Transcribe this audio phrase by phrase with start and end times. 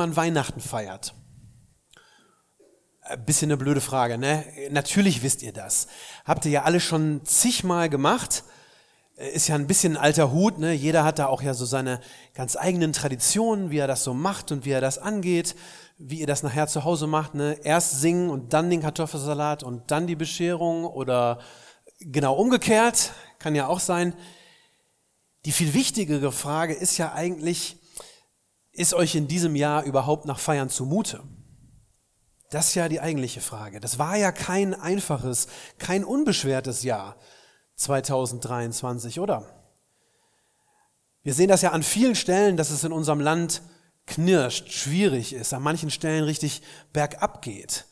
[0.00, 1.14] Man Weihnachten feiert?
[3.02, 4.44] Ein bisschen eine blöde Frage, ne?
[4.70, 5.88] Natürlich wisst ihr das.
[6.24, 8.44] Habt ihr ja alle schon zigmal gemacht.
[9.16, 10.72] Ist ja ein bisschen ein alter Hut, ne?
[10.72, 12.00] Jeder hat da auch ja so seine
[12.32, 15.54] ganz eigenen Traditionen, wie er das so macht und wie er das angeht,
[15.98, 17.58] wie ihr das nachher zu Hause macht, ne?
[17.62, 21.40] Erst singen und dann den Kartoffelsalat und dann die Bescherung oder
[22.00, 24.14] genau umgekehrt, kann ja auch sein.
[25.44, 27.79] Die viel wichtigere Frage ist ja eigentlich,
[28.72, 31.22] ist euch in diesem Jahr überhaupt nach Feiern zumute?
[32.50, 33.80] Das ist ja die eigentliche Frage.
[33.80, 35.46] Das war ja kein einfaches,
[35.78, 37.16] kein unbeschwertes Jahr
[37.76, 39.46] 2023, oder?
[41.22, 43.62] Wir sehen das ja an vielen Stellen, dass es in unserem Land
[44.06, 47.86] knirscht, schwierig ist, an manchen Stellen richtig bergab geht.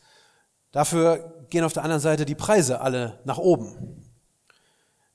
[0.71, 4.05] Dafür gehen auf der anderen Seite die Preise alle nach oben.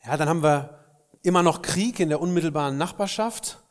[0.05, 0.85] Ja, dann haben wir
[1.23, 3.63] immer noch Krieg in der unmittelbaren Nachbarschaft.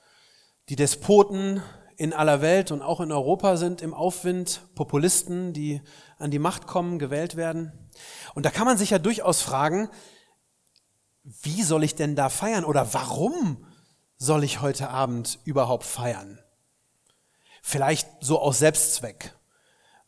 [0.69, 1.61] Die Despoten
[1.97, 5.81] in aller Welt und auch in Europa sind im Aufwind Populisten, die
[6.17, 7.71] an die Macht kommen, gewählt werden.
[8.33, 9.89] Und da kann man sich ja durchaus fragen,
[11.23, 13.65] wie soll ich denn da feiern oder warum
[14.17, 16.39] soll ich heute Abend überhaupt feiern?
[17.61, 19.33] Vielleicht so aus Selbstzweck,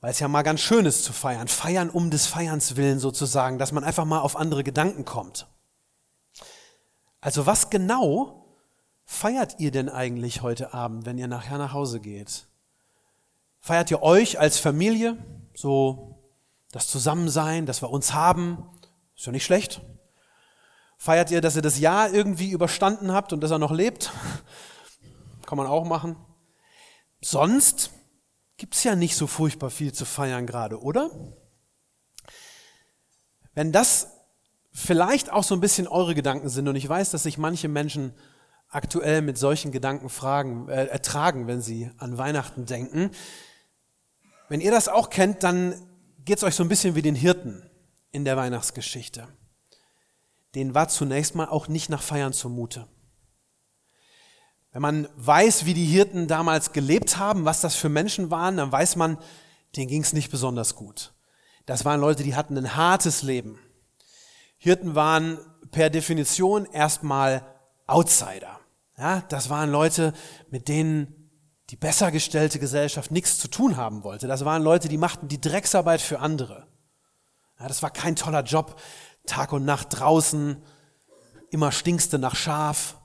[0.02, 1.48] weil es ja mal ganz schön ist zu feiern.
[1.48, 5.48] Feiern um des Feierns willen sozusagen, dass man einfach mal auf andere Gedanken kommt.
[7.22, 8.45] Also was genau
[9.06, 12.46] feiert ihr denn eigentlich heute Abend, wenn ihr nachher nach Hause geht?
[13.62, 15.18] Feiert ihr euch als Familie,
[15.56, 16.20] so
[16.72, 18.70] das Zusammensein, das wir uns haben?
[19.16, 19.82] Ist ja nicht schlecht.
[20.98, 24.12] Feiert ihr, dass ihr das Jahr irgendwie überstanden habt und dass er noch lebt?
[25.46, 26.16] Kann man auch machen.
[27.22, 27.92] Sonst
[28.58, 31.10] gibt's ja nicht so furchtbar viel zu feiern gerade, oder?
[33.54, 34.08] Wenn das
[34.74, 38.14] vielleicht auch so ein bisschen eure Gedanken sind und ich weiß, dass sich manche Menschen
[38.70, 43.12] aktuell mit solchen Gedanken fragen, äh, ertragen, wenn sie an Weihnachten denken.
[44.50, 45.74] Wenn ihr das auch kennt, dann
[46.26, 47.70] geht es euch so ein bisschen wie den Hirten
[48.12, 49.28] in der Weihnachtsgeschichte.
[50.56, 52.88] Den war zunächst mal auch nicht nach Feiern zumute.
[54.72, 58.72] Wenn man weiß, wie die Hirten damals gelebt haben, was das für Menschen waren, dann
[58.72, 59.18] weiß man,
[59.76, 61.14] denen ging es nicht besonders gut.
[61.66, 63.58] Das waren Leute, die hatten ein hartes Leben.
[64.58, 65.40] Hirten waren
[65.72, 67.55] per Definition erstmal
[67.88, 68.60] Outsider.
[68.98, 70.14] Ja, das waren Leute,
[70.50, 71.30] mit denen
[71.70, 74.28] die besser gestellte Gesellschaft nichts zu tun haben wollte.
[74.28, 76.68] Das waren Leute, die machten die Drecksarbeit für andere.
[77.60, 78.80] Ja, das war kein toller Job.
[79.26, 80.62] Tag und Nacht draußen,
[81.50, 82.98] immer stinkste nach Schaf.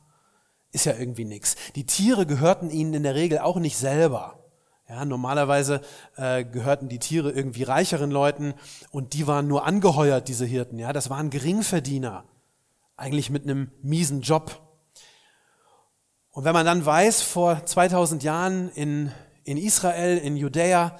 [0.73, 1.57] Ist ja irgendwie nix.
[1.75, 4.39] Die Tiere gehörten ihnen in der Regel auch nicht selber.
[4.89, 5.81] Ja, normalerweise
[6.17, 8.55] äh, gehörten die Tiere irgendwie reicheren Leuten
[8.91, 10.79] und die waren nur angeheuert, diese Hirten.
[10.79, 12.25] Ja, das waren Geringverdiener,
[12.97, 14.61] eigentlich mit einem miesen Job.
[16.41, 19.13] Und wenn man dann weiß, vor 2000 Jahren in,
[19.45, 20.99] in Israel, in Judäa,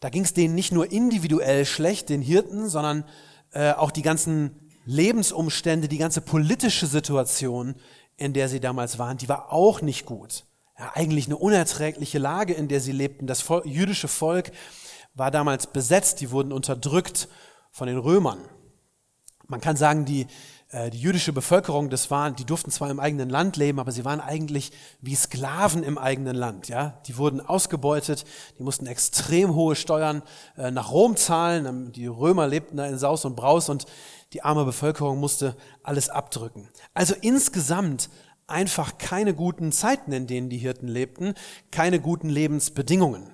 [0.00, 3.04] da ging es denen nicht nur individuell schlecht, den Hirten, sondern
[3.52, 7.74] äh, auch die ganzen Lebensumstände, die ganze politische Situation,
[8.16, 10.44] in der sie damals waren, die war auch nicht gut.
[10.78, 13.26] Ja, eigentlich eine unerträgliche Lage, in der sie lebten.
[13.26, 14.52] Das Volk, jüdische Volk
[15.12, 17.28] war damals besetzt, die wurden unterdrückt
[17.72, 18.38] von den Römern.
[19.48, 20.28] Man kann sagen, die,
[20.72, 24.20] die jüdische Bevölkerung, das waren, die durften zwar im eigenen Land leben, aber sie waren
[24.20, 24.72] eigentlich
[25.02, 26.68] wie Sklaven im eigenen Land.
[26.68, 28.24] Ja, die wurden ausgebeutet,
[28.58, 30.22] die mussten extrem hohe Steuern
[30.56, 31.66] äh, nach Rom zahlen.
[31.66, 33.84] Ähm, die Römer lebten da in Saus und Braus und
[34.32, 36.70] die arme Bevölkerung musste alles abdrücken.
[36.94, 38.08] Also insgesamt
[38.46, 41.34] einfach keine guten Zeiten, in denen die Hirten lebten,
[41.70, 43.30] keine guten Lebensbedingungen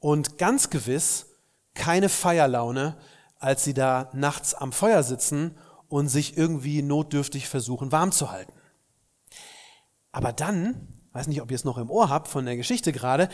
[0.00, 1.26] und ganz gewiss
[1.74, 2.96] keine Feierlaune,
[3.38, 5.56] als sie da nachts am Feuer sitzen
[5.88, 8.52] und sich irgendwie notdürftig versuchen, warm zu halten.
[10.12, 13.28] Aber dann, weiß nicht, ob ihr es noch im Ohr habt von der Geschichte gerade,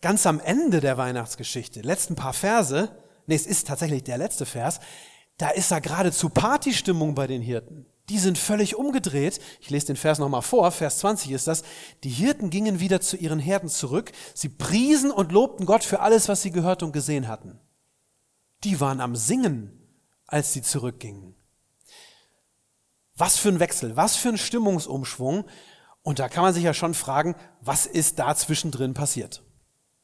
[0.00, 2.90] ganz am Ende der Weihnachtsgeschichte, letzten paar Verse,
[3.26, 4.80] nee, es ist tatsächlich der letzte Vers,
[5.38, 7.86] da ist da geradezu Partystimmung bei den Hirten.
[8.08, 9.40] Die sind völlig umgedreht.
[9.60, 11.64] Ich lese den Vers nochmal vor, Vers 20 ist das.
[12.04, 14.12] Die Hirten gingen wieder zu ihren Herden zurück.
[14.32, 17.58] Sie priesen und lobten Gott für alles, was sie gehört und gesehen hatten.
[18.62, 19.72] Die waren am Singen,
[20.26, 21.34] als sie zurückgingen.
[23.16, 25.44] Was für ein Wechsel, was für ein Stimmungsumschwung.
[26.02, 29.42] Und da kann man sich ja schon fragen, was ist da zwischendrin passiert?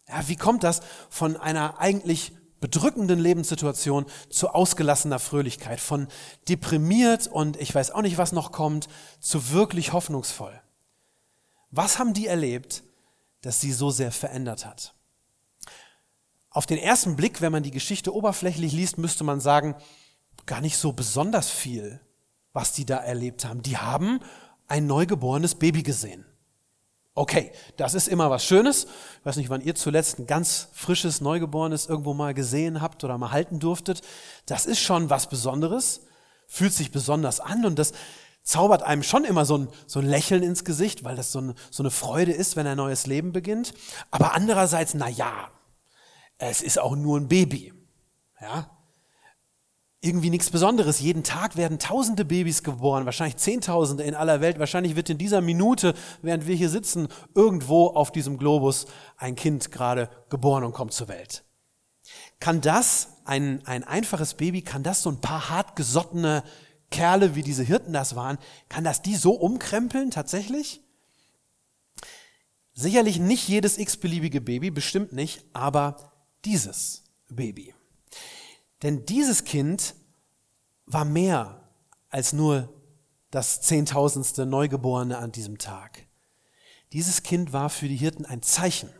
[0.08, 0.80] Ja, wie kommt das
[1.10, 6.08] von einer eigentlich bedrückenden Lebenssituation zu ausgelassener Fröhlichkeit, von
[6.48, 8.88] deprimiert und ich weiß auch nicht, was noch kommt,
[9.20, 10.58] zu wirklich hoffnungsvoll?
[11.70, 12.82] Was haben die erlebt,
[13.42, 14.94] das sie so sehr verändert hat?
[16.50, 19.74] Auf den ersten Blick, wenn man die Geschichte oberflächlich liest, müsste man sagen,
[20.46, 22.00] gar nicht so besonders viel,
[22.52, 23.62] was die da erlebt haben.
[23.62, 24.20] Die haben
[24.68, 26.24] ein neugeborenes Baby gesehen.
[27.14, 28.86] Okay, das ist immer was Schönes.
[29.20, 33.18] Ich weiß nicht, wann ihr zuletzt ein ganz frisches Neugeborenes irgendwo mal gesehen habt oder
[33.18, 34.00] mal halten durftet.
[34.46, 36.06] Das ist schon was Besonderes,
[36.46, 37.92] fühlt sich besonders an und das
[38.44, 41.54] zaubert einem schon immer so ein, so ein Lächeln ins Gesicht, weil das so, ein,
[41.70, 43.74] so eine Freude ist, wenn ein neues Leben beginnt.
[44.10, 45.50] Aber andererseits, na ja,
[46.38, 47.74] es ist auch nur ein Baby.
[48.40, 48.70] Ja,
[50.04, 51.00] irgendwie nichts Besonderes.
[51.00, 54.58] Jeden Tag werden tausende Babys geboren, wahrscheinlich Zehntausende in aller Welt.
[54.58, 59.70] Wahrscheinlich wird in dieser Minute, während wir hier sitzen, irgendwo auf diesem Globus ein Kind
[59.70, 61.44] gerade geboren und kommt zur Welt.
[62.40, 66.42] Kann das, ein, ein einfaches Baby, kann das so ein paar hartgesottene
[66.90, 68.38] Kerle, wie diese Hirten das waren,
[68.68, 70.80] kann das die so umkrempeln tatsächlich?
[72.74, 76.12] Sicherlich nicht jedes x-beliebige Baby, bestimmt nicht, aber
[76.44, 77.72] dieses Baby.
[78.82, 79.94] Denn dieses Kind
[80.86, 81.68] war mehr
[82.10, 82.72] als nur
[83.30, 86.06] das zehntausendste Neugeborene an diesem Tag.
[86.92, 88.90] Dieses Kind war für die Hirten ein Zeichen,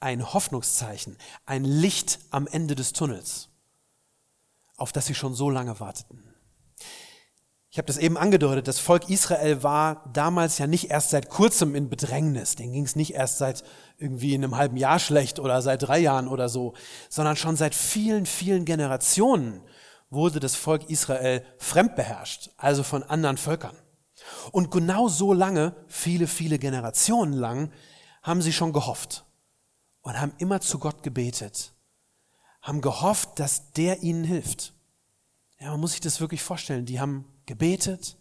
[0.00, 1.16] ein Hoffnungszeichen,
[1.46, 3.48] ein Licht am Ende des Tunnels,
[4.76, 6.33] auf das sie schon so lange warteten.
[7.74, 11.74] Ich habe das eben angedeutet, das Volk Israel war damals ja nicht erst seit kurzem
[11.74, 13.64] in Bedrängnis, denen ging es nicht erst seit
[13.98, 16.74] irgendwie in einem halben Jahr schlecht oder seit drei Jahren oder so,
[17.08, 19.60] sondern schon seit vielen, vielen Generationen
[20.08, 23.76] wurde das Volk Israel fremdbeherrscht, also von anderen Völkern.
[24.52, 27.72] Und genau so lange, viele, viele Generationen lang,
[28.22, 29.24] haben sie schon gehofft
[30.02, 31.72] und haben immer zu Gott gebetet,
[32.62, 34.74] haben gehofft, dass der ihnen hilft.
[35.58, 36.86] Ja, man muss sich das wirklich vorstellen.
[36.86, 38.16] Die haben gebetet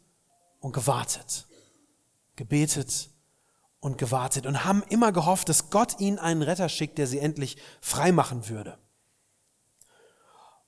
[0.60, 1.46] und gewartet.
[2.36, 3.10] Gebetet
[3.80, 7.58] und gewartet und haben immer gehofft, dass Gott ihnen einen Retter schickt, der sie endlich
[7.82, 8.78] frei machen würde.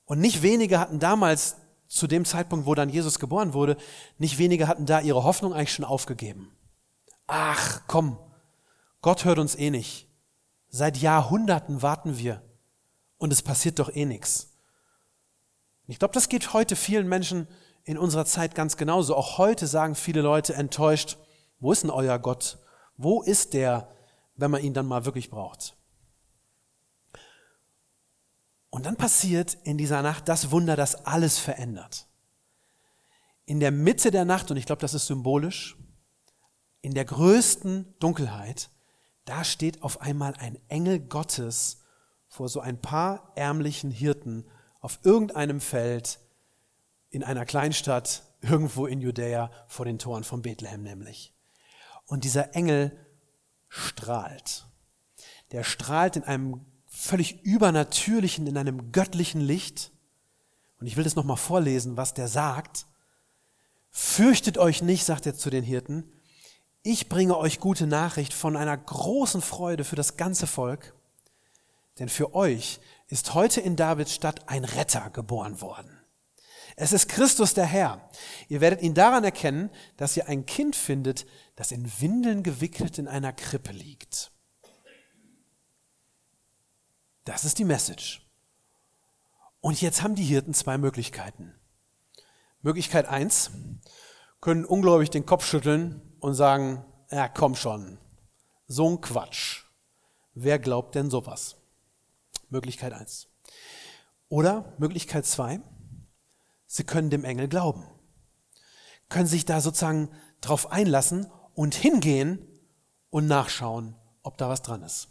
[0.04, 1.56] Und nicht wenige hatten damals,
[1.88, 3.76] zu dem Zeitpunkt, wo dann Jesus geboren wurde,
[4.18, 6.50] nicht wenige hatten da ihre Hoffnung eigentlich schon aufgegeben.
[7.26, 8.18] Ach, komm,
[9.02, 10.08] Gott hört uns eh nicht.
[10.68, 12.42] Seit Jahrhunderten warten wir
[13.18, 14.50] und es passiert doch eh nichts.
[15.86, 17.46] Ich glaube, das geht heute vielen Menschen
[17.86, 19.14] in unserer Zeit ganz genauso.
[19.14, 21.16] Auch heute sagen viele Leute enttäuscht,
[21.60, 22.58] wo ist denn euer Gott?
[22.96, 23.88] Wo ist der,
[24.34, 25.74] wenn man ihn dann mal wirklich braucht?
[28.70, 32.06] Und dann passiert in dieser Nacht das Wunder, das alles verändert.
[33.46, 35.76] In der Mitte der Nacht, und ich glaube, das ist symbolisch,
[36.82, 38.68] in der größten Dunkelheit,
[39.24, 41.82] da steht auf einmal ein Engel Gottes
[42.28, 44.44] vor so ein paar ärmlichen Hirten
[44.80, 46.18] auf irgendeinem Feld
[47.10, 51.32] in einer Kleinstadt irgendwo in Judäa vor den Toren von Bethlehem nämlich.
[52.06, 52.96] Und dieser Engel
[53.68, 54.66] strahlt.
[55.52, 59.90] Der strahlt in einem völlig übernatürlichen, in einem göttlichen Licht.
[60.80, 62.86] Und ich will das nochmal vorlesen, was der sagt.
[63.90, 66.10] Fürchtet euch nicht, sagt er zu den Hirten.
[66.82, 70.94] Ich bringe euch gute Nachricht von einer großen Freude für das ganze Volk.
[71.98, 75.95] Denn für euch ist heute in Davids Stadt ein Retter geboren worden.
[76.78, 78.06] Es ist Christus der Herr.
[78.48, 83.08] Ihr werdet ihn daran erkennen, dass ihr ein Kind findet, das in Windeln gewickelt in
[83.08, 84.30] einer Krippe liegt.
[87.24, 88.22] Das ist die Message.
[89.62, 91.54] Und jetzt haben die Hirten zwei Möglichkeiten.
[92.60, 93.50] Möglichkeit eins
[94.42, 97.98] können ungläubig den Kopf schütteln und sagen, ja, komm schon,
[98.68, 99.64] so ein Quatsch.
[100.34, 101.56] Wer glaubt denn sowas?
[102.50, 103.28] Möglichkeit eins.
[104.28, 105.60] Oder Möglichkeit zwei
[106.76, 107.86] Sie können dem Engel glauben,
[109.08, 110.10] können sich da sozusagen
[110.42, 112.46] drauf einlassen und hingehen
[113.08, 115.08] und nachschauen, ob da was dran ist.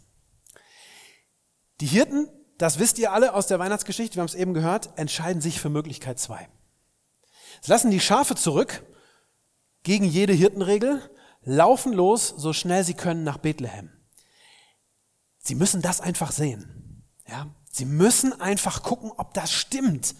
[1.80, 5.42] Die Hirten, das wisst ihr alle aus der Weihnachtsgeschichte, wir haben es eben gehört, entscheiden
[5.42, 6.48] sich für Möglichkeit zwei.
[7.62, 8.84] Sie lassen die Schafe zurück
[9.82, 11.02] gegen jede Hirtenregel,
[11.42, 13.90] laufen los, so schnell sie können, nach Bethlehem.
[15.40, 17.02] Sie müssen das einfach sehen.
[17.28, 17.48] Ja?
[17.72, 20.14] Sie müssen einfach gucken, ob das stimmt,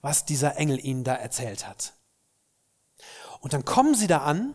[0.00, 1.94] was dieser Engel ihnen da erzählt hat.
[3.40, 4.52] Und dann kommen sie da an,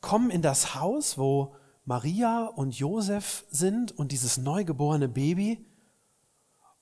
[0.00, 5.64] kommen in das Haus, wo Maria und Josef sind und dieses neugeborene Baby.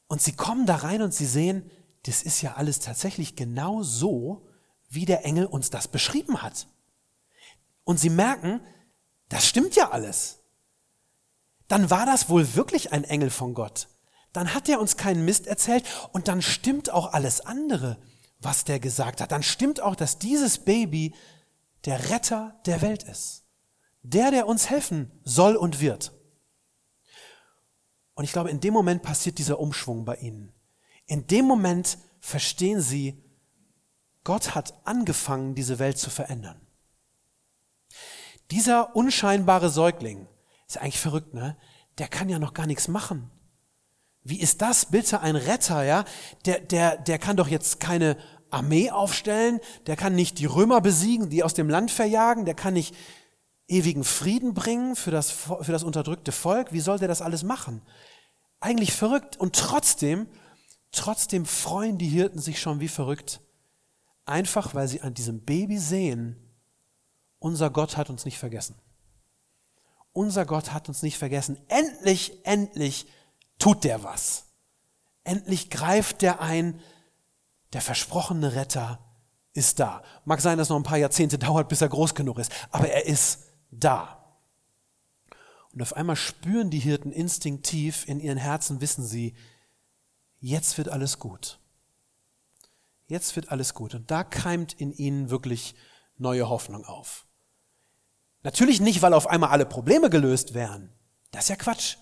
[0.08, 1.70] Und sie kommen da rein und sie sehen,
[2.04, 4.46] das ist ja alles tatsächlich genau so,
[4.88, 6.66] wie der Engel uns das beschrieben hat.
[7.84, 8.60] Und sie merken,
[9.28, 10.38] das stimmt ja alles.
[11.68, 13.88] dann war das wohl wirklich ein Engel von Gott.
[14.34, 17.96] Dann hat er uns keinen Mist erzählt und dann stimmt auch alles andere,
[18.40, 19.30] was der gesagt hat.
[19.32, 21.14] Dann stimmt auch, dass dieses Baby
[21.84, 23.44] der Retter der Welt ist.
[24.02, 26.12] Der, der uns helfen soll und wird.
[28.14, 30.52] Und ich glaube, in dem Moment passiert dieser Umschwung bei ihnen.
[31.06, 33.22] In dem Moment verstehen sie,
[34.24, 36.60] Gott hat angefangen, diese Welt zu verändern.
[38.50, 40.26] Dieser unscheinbare Säugling,
[40.66, 41.56] ist ja eigentlich verrückt, ne?
[41.98, 43.30] Der kann ja noch gar nichts machen.
[44.24, 46.04] Wie ist das bitte ein Retter, ja?
[46.46, 48.16] Der, der, der kann doch jetzt keine
[48.50, 52.74] Armee aufstellen, der kann nicht die Römer besiegen, die aus dem Land verjagen, der kann
[52.74, 52.94] nicht
[53.68, 56.72] ewigen Frieden bringen für das, für das unterdrückte Volk.
[56.72, 57.82] Wie soll der das alles machen?
[58.60, 59.36] Eigentlich verrückt.
[59.36, 60.26] Und trotzdem,
[60.92, 63.40] trotzdem freuen die Hirten sich schon wie verrückt.
[64.26, 66.36] Einfach weil sie an diesem Baby sehen,
[67.38, 68.74] unser Gott hat uns nicht vergessen.
[70.12, 71.58] Unser Gott hat uns nicht vergessen.
[71.68, 73.06] Endlich, endlich
[73.58, 74.44] tut der was.
[75.24, 76.80] Endlich greift der ein.
[77.72, 78.98] Der versprochene Retter
[79.54, 80.02] ist da.
[80.24, 83.06] Mag sein, dass noch ein paar Jahrzehnte dauert, bis er groß genug ist, aber er
[83.06, 84.20] ist da.
[85.72, 89.34] Und auf einmal spüren die Hirten instinktiv in ihren Herzen, wissen sie,
[90.40, 91.58] jetzt wird alles gut.
[93.08, 93.94] Jetzt wird alles gut.
[93.94, 95.74] Und da keimt in ihnen wirklich
[96.16, 97.26] neue Hoffnung auf.
[98.44, 100.92] Natürlich nicht, weil auf einmal alle Probleme gelöst wären.
[101.32, 101.96] Das ist ja Quatsch.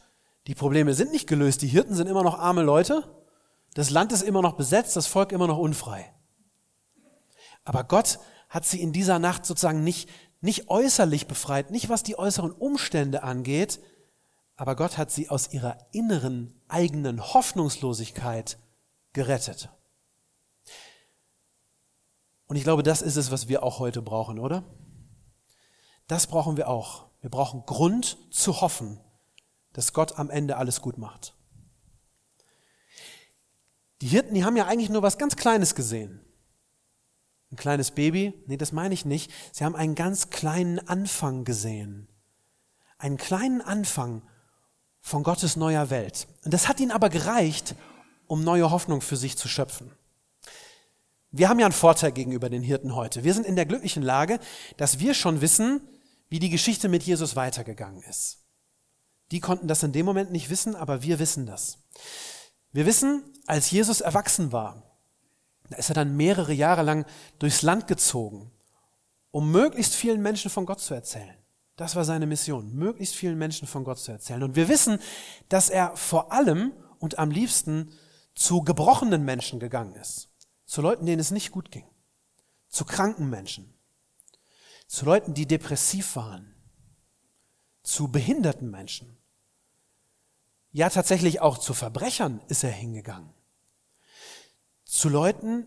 [0.46, 1.62] Die Probleme sind nicht gelöst.
[1.62, 3.04] Die Hirten sind immer noch arme Leute.
[3.74, 6.12] Das Land ist immer noch besetzt, das Volk immer noch unfrei.
[7.64, 8.18] Aber Gott
[8.48, 13.22] hat sie in dieser Nacht sozusagen nicht, nicht äußerlich befreit, nicht was die äußeren Umstände
[13.22, 13.80] angeht,
[14.56, 18.58] aber Gott hat sie aus ihrer inneren eigenen Hoffnungslosigkeit
[19.12, 19.70] gerettet.
[22.46, 24.62] Und ich glaube, das ist es, was wir auch heute brauchen, oder?
[26.06, 27.06] Das brauchen wir auch.
[27.22, 29.00] Wir brauchen Grund zu hoffen,
[29.72, 31.34] dass Gott am Ende alles gut macht.
[34.00, 36.20] Die Hirten, die haben ja eigentlich nur was ganz Kleines gesehen.
[37.52, 38.32] Ein kleines Baby?
[38.46, 39.30] Nee, das meine ich nicht.
[39.52, 42.08] Sie haben einen ganz kleinen Anfang gesehen.
[42.98, 44.22] Einen kleinen Anfang
[45.02, 46.28] von Gottes neuer Welt.
[46.44, 47.74] Und das hat ihnen aber gereicht,
[48.26, 49.92] um neue Hoffnung für sich zu schöpfen.
[51.30, 53.24] Wir haben ja einen Vorteil gegenüber den Hirten heute.
[53.24, 54.38] Wir sind in der glücklichen Lage,
[54.76, 55.80] dass wir schon wissen,
[56.28, 58.41] wie die Geschichte mit Jesus weitergegangen ist.
[59.32, 61.78] Die konnten das in dem Moment nicht wissen, aber wir wissen das.
[62.70, 64.82] Wir wissen, als Jesus erwachsen war,
[65.70, 67.06] da ist er dann mehrere Jahre lang
[67.38, 68.50] durchs Land gezogen,
[69.30, 71.34] um möglichst vielen Menschen von Gott zu erzählen.
[71.76, 74.42] Das war seine Mission, möglichst vielen Menschen von Gott zu erzählen.
[74.42, 74.98] Und wir wissen,
[75.48, 77.90] dass er vor allem und am liebsten
[78.34, 80.28] zu gebrochenen Menschen gegangen ist,
[80.66, 81.86] zu Leuten, denen es nicht gut ging,
[82.68, 83.72] zu kranken Menschen,
[84.86, 86.54] zu Leuten, die depressiv waren,
[87.82, 89.16] zu behinderten Menschen.
[90.72, 93.28] Ja, tatsächlich auch zu Verbrechern ist er hingegangen.
[94.86, 95.66] Zu Leuten,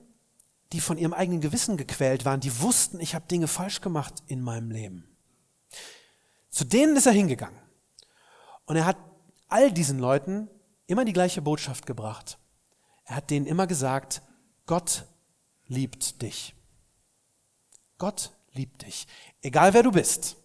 [0.71, 4.41] die von ihrem eigenen Gewissen gequält waren, die wussten, ich habe Dinge falsch gemacht in
[4.41, 5.07] meinem Leben.
[6.49, 7.59] Zu denen ist er hingegangen.
[8.65, 8.97] Und er hat
[9.47, 10.49] all diesen Leuten
[10.87, 12.39] immer die gleiche Botschaft gebracht.
[13.05, 14.23] Er hat denen immer gesagt,
[14.65, 15.05] Gott
[15.67, 16.55] liebt dich.
[17.99, 19.07] Gott liebt dich.
[19.43, 20.35] Egal wer du bist,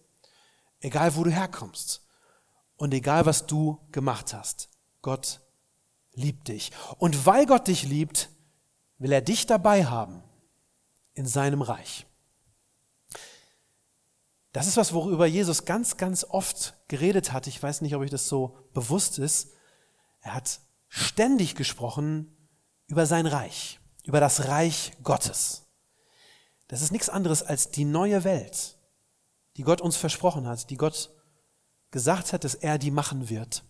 [0.81, 2.01] egal wo du herkommst
[2.81, 4.67] und egal was du gemacht hast.
[5.03, 5.39] Gott
[6.13, 6.71] liebt dich.
[6.97, 8.29] Und weil Gott dich liebt,
[8.97, 10.23] will er dich dabei haben
[11.13, 12.07] in seinem Reich.
[14.51, 17.45] Das ist was, worüber Jesus ganz, ganz oft geredet hat.
[17.45, 19.49] Ich weiß nicht, ob euch das so bewusst ist.
[20.21, 20.59] Er hat
[20.89, 22.35] ständig gesprochen
[22.87, 25.61] über sein Reich, über das Reich Gottes.
[26.67, 28.75] Das ist nichts anderes als die neue Welt,
[29.57, 31.11] die Gott uns versprochen hat, die Gott
[31.91, 33.63] gesagt hat, dass er die machen wird.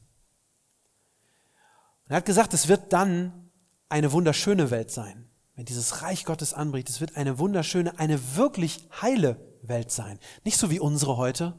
[2.06, 3.52] Und er hat gesagt, es wird dann
[3.90, 5.28] eine wunderschöne Welt sein.
[5.56, 10.20] Wenn dieses Reich Gottes anbricht, es wird eine wunderschöne, eine wirklich heile Welt sein.
[10.44, 11.58] Nicht so wie unsere heute.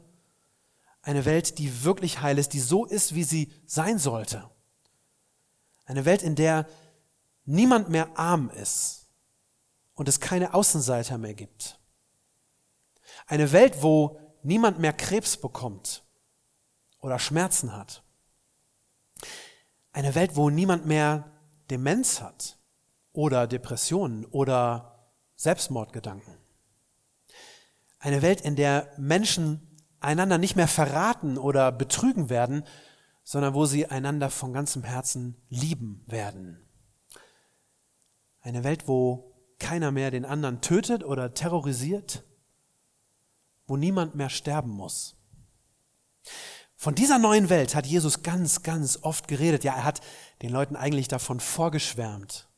[1.01, 4.49] Eine Welt, die wirklich heil ist, die so ist, wie sie sein sollte.
[5.85, 6.65] Eine Welt, in der
[7.45, 9.01] niemand mehr arm ist,
[9.95, 11.77] und es keine Außenseiter mehr gibt.
[13.27, 16.02] Eine Welt, wo niemand mehr Krebs bekommt
[17.03, 18.01] oder Schmerzen hat.
[19.91, 21.29] Eine Welt, wo niemand mehr
[21.69, 22.57] Demenz hat
[23.11, 26.33] oder Depressionen oder Selbstmordgedanken.
[27.99, 29.61] Eine Welt, in der Menschen
[29.99, 32.65] einander nicht mehr verraten oder betrügen werden,
[33.23, 36.65] sondern wo sie einander von ganzem Herzen lieben werden.
[38.41, 42.23] Eine Welt, wo keiner mehr den anderen tötet oder terrorisiert,
[43.67, 45.15] wo niemand mehr sterben muss.
[46.83, 49.63] Von dieser neuen Welt hat Jesus ganz, ganz oft geredet.
[49.63, 50.01] Ja, er hat
[50.41, 52.49] den Leuten eigentlich davon vorgeschwärmt.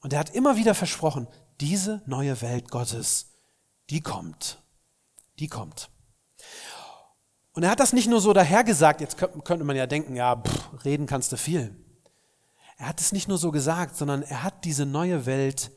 [0.00, 1.28] Und er hat immer wieder versprochen,
[1.60, 3.26] diese neue Welt Gottes,
[3.90, 4.58] die kommt.
[5.38, 5.88] Die kommt.
[7.52, 10.84] Und er hat das nicht nur so dahergesagt, jetzt könnte man ja denken, ja, pff,
[10.84, 11.76] reden kannst du viel.
[12.76, 15.70] Er hat es nicht nur so gesagt, sondern er hat diese neue Welt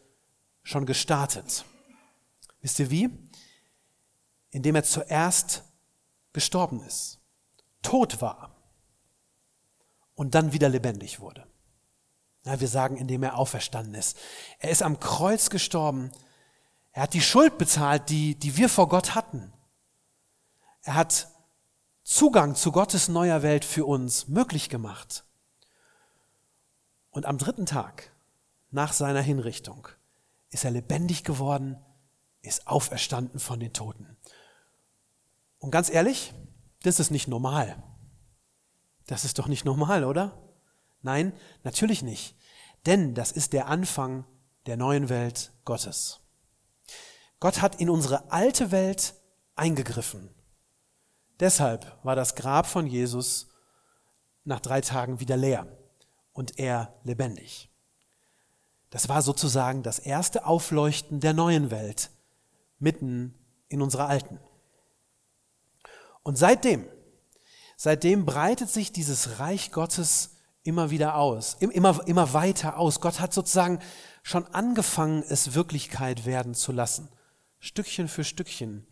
[0.63, 1.63] schon gestartet.
[2.63, 3.11] Wisst ihr wie?
[4.49, 5.61] Indem er zuerst
[6.33, 7.20] gestorben ist,
[7.81, 8.51] tot war
[10.15, 11.45] und dann wieder lebendig wurde.
[12.43, 14.17] Ja, wir sagen, indem er auferstanden ist.
[14.59, 16.11] Er ist am Kreuz gestorben.
[16.93, 19.53] Er hat die Schuld bezahlt, die, die wir vor Gott hatten.
[20.83, 21.27] Er hat
[22.03, 25.23] Zugang zu Gottes neuer Welt für uns möglich gemacht.
[27.11, 28.11] Und am dritten Tag
[28.71, 29.87] nach seiner Hinrichtung
[30.49, 31.77] ist er lebendig geworden,
[32.41, 34.17] ist auferstanden von den Toten.
[35.59, 36.33] Und ganz ehrlich,
[36.83, 37.81] das ist nicht normal.
[39.07, 40.37] Das ist doch nicht normal, oder?
[41.01, 41.33] Nein,
[41.63, 42.35] natürlich nicht.
[42.85, 44.25] Denn das ist der Anfang
[44.65, 46.19] der neuen Welt Gottes.
[47.39, 49.15] Gott hat in unsere alte Welt
[49.55, 50.29] eingegriffen.
[51.39, 53.47] Deshalb war das Grab von Jesus
[54.43, 55.67] nach drei Tagen wieder leer
[56.33, 57.69] und er lebendig.
[58.91, 62.11] Das war sozusagen das erste Aufleuchten der neuen Welt
[62.77, 63.33] mitten
[63.69, 64.39] in unserer alten.
[66.23, 66.85] Und seitdem,
[67.77, 70.31] seitdem breitet sich dieses Reich Gottes
[70.63, 73.01] immer wieder aus, immer, immer weiter aus.
[73.01, 73.79] Gott hat sozusagen
[74.23, 77.09] schon angefangen, es Wirklichkeit werden zu lassen.
[77.59, 78.85] Stückchen für Stückchen.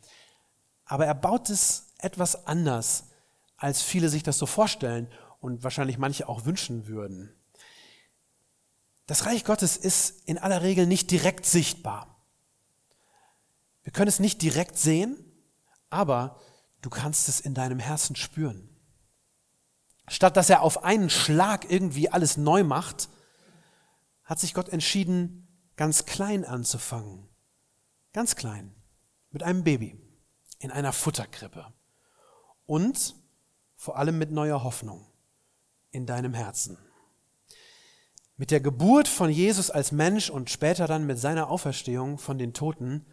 [0.85, 3.05] Aber er baut es etwas anders,
[3.57, 5.07] als viele sich das so vorstellen
[5.39, 7.33] und wahrscheinlich manche auch wünschen würden.
[9.05, 12.15] Das Reich Gottes ist in aller Regel nicht direkt sichtbar.
[13.83, 15.17] Wir können es nicht direkt sehen,
[15.89, 16.39] aber
[16.81, 18.69] du kannst es in deinem Herzen spüren.
[20.07, 23.09] Statt dass er auf einen Schlag irgendwie alles neu macht,
[24.23, 27.27] hat sich Gott entschieden, ganz klein anzufangen.
[28.13, 28.73] Ganz klein.
[29.31, 29.97] Mit einem Baby.
[30.59, 31.65] In einer Futterkrippe.
[32.65, 33.15] Und
[33.75, 35.05] vor allem mit neuer Hoffnung
[35.91, 36.77] in deinem Herzen.
[38.37, 42.53] Mit der Geburt von Jesus als Mensch und später dann mit seiner Auferstehung von den
[42.53, 43.05] Toten,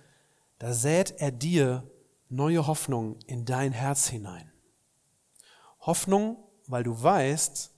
[0.59, 1.89] da sät er dir
[2.29, 4.51] neue Hoffnung in dein Herz hinein.
[5.81, 7.71] Hoffnung weil du weißt,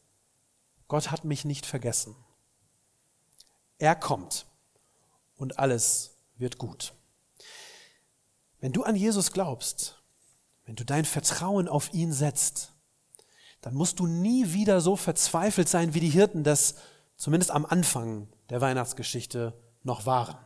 [0.89, 2.17] Gott hat mich nicht vergessen.
[3.79, 4.47] Er kommt
[5.37, 6.95] und alles wird gut.
[8.61, 10.03] Wenn du an Jesus glaubst,
[10.65, 12.73] wenn du dein Vertrauen auf ihn setzt,
[13.61, 16.77] dann musst du nie wieder so verzweifelt sein, wie die Hirten das
[17.17, 20.37] zumindest am Anfang der Weihnachtsgeschichte noch waren.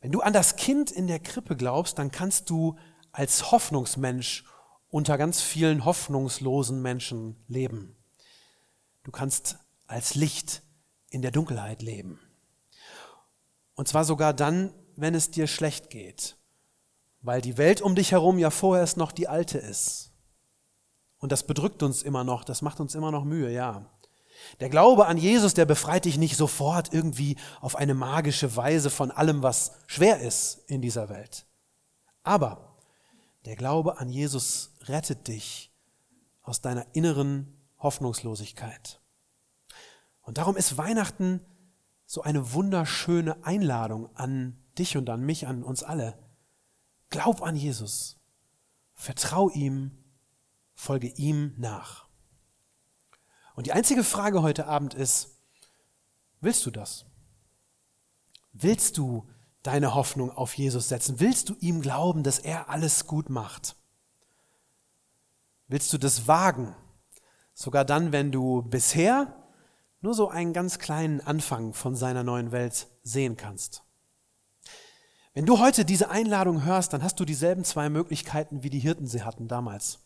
[0.00, 2.76] Wenn du an das Kind in der Krippe glaubst, dann kannst du
[3.12, 4.44] als Hoffnungsmensch
[4.90, 7.96] unter ganz vielen hoffnungslosen Menschen leben.
[9.04, 9.56] Du kannst
[9.86, 10.62] als Licht
[11.10, 12.20] in der Dunkelheit leben.
[13.74, 16.36] Und zwar sogar dann, wenn es dir schlecht geht,
[17.20, 20.10] weil die Welt um dich herum ja vorerst noch die alte ist.
[21.18, 23.86] Und das bedrückt uns immer noch, das macht uns immer noch Mühe, ja.
[24.60, 29.10] Der Glaube an Jesus, der befreit dich nicht sofort irgendwie auf eine magische Weise von
[29.10, 31.44] allem, was schwer ist in dieser Welt.
[32.22, 32.76] Aber
[33.44, 35.70] der Glaube an Jesus rettet dich
[36.42, 39.00] aus deiner inneren Hoffnungslosigkeit.
[40.22, 41.40] Und darum ist Weihnachten
[42.06, 46.18] so eine wunderschöne Einladung an dich und an mich, an uns alle.
[47.10, 48.16] Glaub an Jesus,
[48.94, 49.92] vertrau ihm,
[50.74, 52.07] folge ihm nach.
[53.58, 55.30] Und die einzige Frage heute Abend ist,
[56.40, 57.06] willst du das?
[58.52, 59.28] Willst du
[59.64, 61.18] deine Hoffnung auf Jesus setzen?
[61.18, 63.74] Willst du ihm glauben, dass er alles gut macht?
[65.66, 66.76] Willst du das wagen?
[67.52, 69.34] Sogar dann, wenn du bisher
[70.02, 73.82] nur so einen ganz kleinen Anfang von seiner neuen Welt sehen kannst.
[75.34, 79.08] Wenn du heute diese Einladung hörst, dann hast du dieselben zwei Möglichkeiten, wie die Hirten
[79.08, 79.98] sie hatten damals.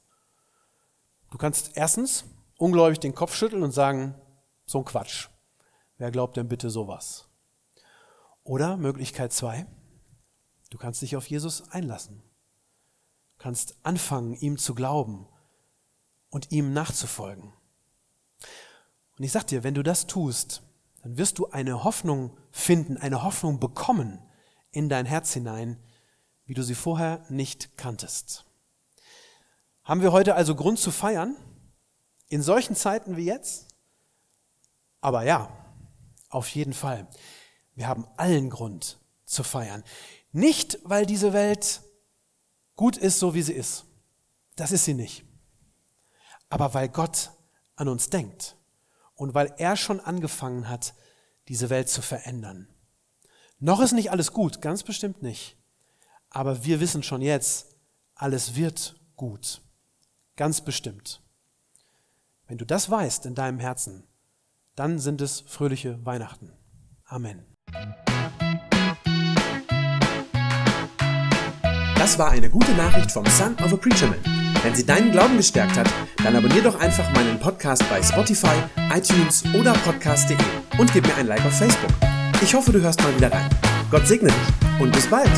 [1.31, 2.25] Du kannst erstens
[2.57, 4.15] ungläubig den Kopf schütteln und sagen,
[4.67, 5.29] so ein Quatsch.
[5.99, 7.27] Wer glaubt denn bitte sowas?
[8.45, 9.67] Oder Möglichkeit zwei,
[10.71, 12.23] du kannst dich auf Jesus einlassen.
[13.33, 15.29] Du kannst anfangen, ihm zu glauben
[16.31, 17.53] und ihm nachzufolgen.
[19.19, 20.63] Und ich sag dir, wenn du das tust,
[21.03, 24.19] dann wirst du eine Hoffnung finden, eine Hoffnung bekommen
[24.71, 25.77] in dein Herz hinein,
[26.47, 28.45] wie du sie vorher nicht kanntest.
[29.85, 31.37] Haben wir heute also Grund zu feiern?
[32.33, 33.67] In solchen Zeiten wie jetzt?
[35.03, 35.55] Aber ja,
[36.31, 37.07] auf jeden Fall.
[37.75, 39.85] Wir haben allen Grund zu feiern.
[40.33, 41.83] Nicht, weil diese Welt
[42.75, 43.85] gut ist, so wie sie ist.
[44.57, 45.27] Das ist sie nicht.
[46.49, 47.33] aber weil Gott
[47.77, 48.57] an uns denkt
[49.15, 50.95] und weil er schon angefangen hat,
[51.49, 52.67] diese Welt zu verändern.
[53.59, 55.57] Noch ist nicht alles gut, ganz bestimmt nicht.
[56.31, 57.67] Aber wir wissen schon jetzt,
[58.15, 59.61] alles wird gut.
[60.37, 61.22] Ganz bestimmt.
[62.53, 64.05] Wenn du das weißt in deinem Herzen,
[64.77, 66.53] dann sind es fröhliche Weihnachten.
[67.07, 67.47] Amen.
[71.97, 74.19] Das war eine gute Nachricht vom Son of a Preacher Man.
[74.63, 75.89] Wenn sie deinen Glauben gestärkt hat,
[76.23, 78.63] dann abonnier doch einfach meinen Podcast bei Spotify,
[78.95, 80.37] iTunes oder podcast.de
[80.77, 81.93] und gib mir ein Like auf Facebook.
[82.43, 83.49] Ich hoffe, du hörst mal wieder rein.
[83.91, 85.33] Gott segne dich und bis bald.